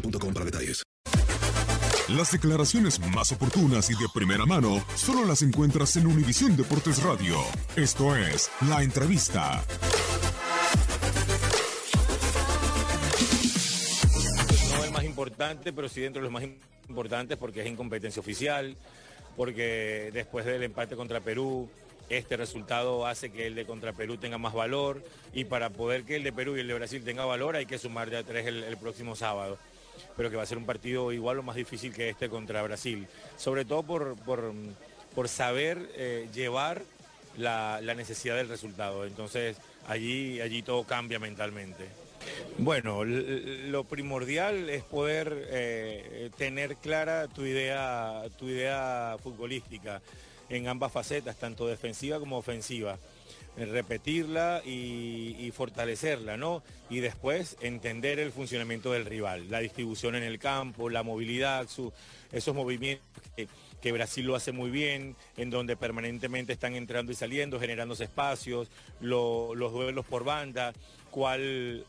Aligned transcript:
boostmobile.com 0.00 0.32
para 0.32 0.44
detalles. 0.44 0.82
Las 2.08 2.30
declaraciones 2.30 3.00
más 3.00 3.32
oportunas 3.32 3.90
y 3.90 3.94
de 3.94 4.06
primera 4.14 4.46
mano 4.46 4.84
solo 4.94 5.24
las 5.24 5.42
encuentras 5.42 5.96
en 5.96 6.06
Univisión 6.06 6.56
Deportes 6.56 7.02
Radio. 7.02 7.36
Esto 7.74 8.14
es 8.14 8.48
La 8.68 8.84
Entrevista. 8.84 9.64
No 14.76 14.84
el 14.84 14.92
más 14.92 15.02
importante, 15.02 15.72
pero 15.72 15.88
sí 15.88 16.00
dentro 16.00 16.22
de 16.22 16.30
los 16.30 16.32
más 16.32 16.44
importantes 16.88 17.36
porque 17.38 17.62
es 17.62 17.66
incompetencia 17.66 18.20
oficial, 18.20 18.76
porque 19.36 20.10
después 20.12 20.44
del 20.44 20.62
empate 20.62 20.94
contra 20.94 21.18
Perú, 21.20 21.68
este 22.08 22.36
resultado 22.36 23.04
hace 23.04 23.30
que 23.30 23.48
el 23.48 23.56
de 23.56 23.66
contra 23.66 23.92
Perú 23.92 24.16
tenga 24.16 24.38
más 24.38 24.54
valor 24.54 25.02
y 25.32 25.44
para 25.44 25.70
poder 25.70 26.04
que 26.04 26.14
el 26.14 26.22
de 26.22 26.32
Perú 26.32 26.56
y 26.56 26.60
el 26.60 26.68
de 26.68 26.74
Brasil 26.74 27.02
tenga 27.04 27.24
valor 27.24 27.56
hay 27.56 27.66
que 27.66 27.78
sumar 27.78 28.10
ya 28.10 28.22
tres 28.22 28.46
el, 28.46 28.62
el 28.62 28.76
próximo 28.76 29.16
sábado. 29.16 29.58
Pero 30.16 30.30
que 30.30 30.36
va 30.36 30.42
a 30.42 30.46
ser 30.46 30.58
un 30.58 30.66
partido 30.66 31.12
igual 31.12 31.38
o 31.38 31.42
más 31.42 31.56
difícil 31.56 31.92
que 31.92 32.08
este 32.08 32.28
contra 32.28 32.62
Brasil. 32.62 33.06
Sobre 33.36 33.64
todo 33.64 33.82
por, 33.82 34.16
por, 34.16 34.52
por 35.14 35.28
saber 35.28 35.90
eh, 35.94 36.28
llevar 36.34 36.82
la, 37.36 37.80
la 37.82 37.94
necesidad 37.94 38.36
del 38.36 38.48
resultado. 38.48 39.04
Entonces 39.04 39.56
allí, 39.86 40.40
allí 40.40 40.62
todo 40.62 40.84
cambia 40.84 41.18
mentalmente. 41.18 41.86
Bueno, 42.58 43.04
lo 43.04 43.84
primordial 43.84 44.70
es 44.70 44.82
poder 44.82 45.46
eh, 45.50 46.30
tener 46.36 46.76
clara 46.76 47.28
tu 47.28 47.44
idea, 47.44 48.22
tu 48.38 48.48
idea 48.48 49.16
futbolística 49.22 50.00
en 50.48 50.68
ambas 50.68 50.92
facetas, 50.92 51.36
tanto 51.36 51.66
defensiva 51.66 52.18
como 52.18 52.38
ofensiva. 52.38 52.98
Eh, 53.56 53.64
Repetirla 53.64 54.60
y, 54.66 55.50
fortalecerla, 55.52 56.36
¿no? 56.36 56.62
Y 56.90 57.00
después 57.00 57.56
entender 57.60 58.18
el 58.18 58.30
funcionamiento 58.32 58.92
del 58.92 59.06
rival, 59.06 59.50
la 59.50 59.60
distribución 59.60 60.14
en 60.14 60.22
el 60.24 60.38
campo, 60.38 60.90
la 60.90 61.02
movilidad, 61.02 61.66
su- 61.68 61.92
esos 62.32 62.54
movimientos 62.54 63.06
que, 63.34 63.48
Brasil 63.92 64.26
lo 64.26 64.34
hace 64.34 64.52
muy 64.52 64.70
bien, 64.70 65.16
en 65.36 65.48
donde 65.48 65.76
permanentemente 65.76 66.52
están 66.52 66.74
entrando 66.74 67.12
y 67.12 67.14
saliendo, 67.14 67.58
generándose 67.60 68.04
espacios, 68.04 68.68
lo- 69.00 69.54
los 69.54 69.72
duelos 69.72 70.04
por 70.04 70.24
banda, 70.24 70.72
cuál, 71.10 71.86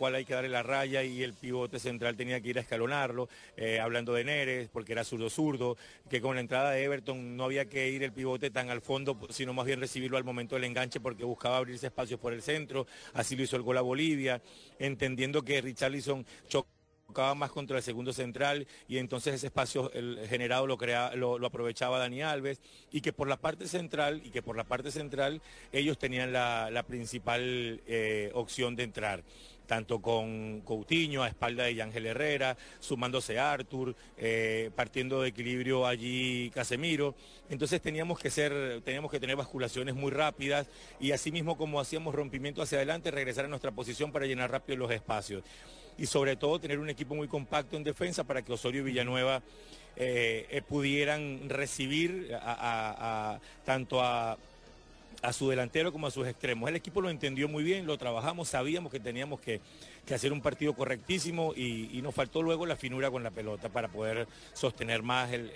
cuál 0.00 0.14
hay 0.14 0.24
que 0.24 0.32
darle 0.32 0.48
la 0.48 0.62
raya 0.62 1.04
y 1.04 1.22
el 1.22 1.34
pivote 1.34 1.78
central 1.78 2.16
tenía 2.16 2.40
que 2.40 2.48
ir 2.48 2.56
a 2.56 2.62
escalonarlo, 2.62 3.28
eh, 3.54 3.80
hablando 3.80 4.14
de 4.14 4.24
Neres, 4.24 4.70
porque 4.70 4.92
era 4.92 5.04
zurdo-zurdo, 5.04 5.76
que 6.08 6.22
con 6.22 6.36
la 6.36 6.40
entrada 6.40 6.70
de 6.70 6.82
Everton 6.82 7.36
no 7.36 7.44
había 7.44 7.66
que 7.66 7.90
ir 7.90 8.02
el 8.02 8.10
pivote 8.10 8.50
tan 8.50 8.70
al 8.70 8.80
fondo, 8.80 9.18
sino 9.28 9.52
más 9.52 9.66
bien 9.66 9.78
recibirlo 9.78 10.16
al 10.16 10.24
momento 10.24 10.54
del 10.54 10.64
enganche 10.64 11.00
porque 11.00 11.22
buscaba 11.24 11.58
abrirse 11.58 11.88
espacios 11.88 12.18
por 12.18 12.32
el 12.32 12.40
centro, 12.40 12.86
así 13.12 13.36
lo 13.36 13.42
hizo 13.42 13.56
el 13.56 13.62
gol 13.62 13.76
a 13.76 13.82
Bolivia, 13.82 14.40
entendiendo 14.78 15.42
que 15.42 15.60
Richarlison 15.60 16.24
chocó 16.48 16.70
tocaba 17.10 17.34
más 17.34 17.50
contra 17.50 17.76
el 17.76 17.82
segundo 17.82 18.12
central 18.12 18.68
y 18.86 18.98
entonces 18.98 19.34
ese 19.34 19.48
espacio 19.48 19.90
generado 20.28 20.66
lo, 20.68 20.78
crea, 20.78 21.14
lo, 21.16 21.44
aprovechaba 21.44 21.98
Dani 21.98 22.22
Alves 22.22 22.60
y 22.92 23.00
que 23.00 23.12
por 23.12 23.26
la 23.26 23.36
parte 23.36 23.66
central 23.66 24.22
y 24.24 24.30
que 24.30 24.42
por 24.42 24.56
la 24.56 24.62
parte 24.62 24.92
central 24.92 25.42
ellos 25.72 25.98
tenían 25.98 26.32
la, 26.32 26.70
la 26.70 26.84
principal 26.84 27.82
eh, 27.86 28.30
opción 28.34 28.76
de 28.76 28.84
entrar 28.84 29.24
tanto 29.70 30.00
con 30.02 30.62
Coutinho 30.62 31.22
a 31.22 31.28
espalda 31.28 31.62
de 31.62 31.80
Ángel 31.80 32.04
Herrera, 32.04 32.56
sumándose 32.80 33.38
Arthur, 33.38 33.94
eh, 34.18 34.68
partiendo 34.74 35.22
de 35.22 35.28
equilibrio 35.28 35.86
allí 35.86 36.50
Casemiro. 36.52 37.14
Entonces 37.48 37.80
teníamos 37.80 38.18
que 38.18 38.30
ser, 38.30 38.80
teníamos 38.84 39.12
que 39.12 39.20
tener 39.20 39.36
basculaciones 39.36 39.94
muy 39.94 40.10
rápidas 40.10 40.66
y 40.98 41.12
así 41.12 41.30
mismo 41.30 41.56
como 41.56 41.78
hacíamos 41.78 42.16
rompimiento 42.16 42.62
hacia 42.62 42.78
adelante, 42.78 43.12
regresar 43.12 43.44
a 43.44 43.48
nuestra 43.48 43.70
posición 43.70 44.10
para 44.10 44.26
llenar 44.26 44.50
rápido 44.50 44.76
los 44.76 44.90
espacios 44.90 45.44
y 45.96 46.06
sobre 46.06 46.34
todo 46.34 46.58
tener 46.58 46.80
un 46.80 46.90
equipo 46.90 47.14
muy 47.14 47.28
compacto 47.28 47.76
en 47.76 47.84
defensa 47.84 48.24
para 48.24 48.42
que 48.42 48.52
Osorio 48.52 48.80
y 48.80 48.84
Villanueva 48.86 49.40
eh, 49.94 50.46
eh, 50.50 50.62
pudieran 50.62 51.48
recibir 51.48 52.34
a- 52.34 52.38
a- 52.54 53.34
a- 53.34 53.40
tanto 53.64 54.02
a, 54.02 54.36
a 55.22 55.32
su 55.32 55.48
delantero 55.48 55.92
como 55.92 56.06
a 56.06 56.10
sus 56.10 56.26
extremos. 56.26 56.68
El 56.68 56.76
equipo 56.76 57.00
lo 57.00 57.10
entendió 57.10 57.48
muy 57.48 57.62
bien, 57.62 57.86
lo 57.86 57.98
trabajamos, 57.98 58.48
sabíamos 58.48 58.90
que 58.90 59.00
teníamos 59.00 59.40
que, 59.40 59.60
que 60.06 60.14
hacer 60.14 60.32
un 60.32 60.40
partido 60.40 60.74
correctísimo 60.74 61.52
y, 61.54 62.00
nos 62.00 62.14
faltó 62.14 62.40
luego 62.42 62.64
la 62.64 62.76
finura 62.76 63.10
con 63.10 63.22
la 63.22 63.30
pelota 63.30 63.68
para 63.68 63.88
poder 63.88 64.26
sostener 64.54 65.02
más 65.02 65.30
el, 65.32 65.50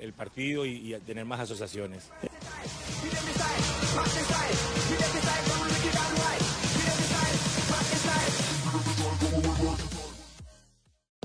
el- 0.00 0.12
partido 0.14 0.64
y 0.66 0.94
tener 1.06 1.24
más 1.24 1.40
asociaciones. 1.40 2.10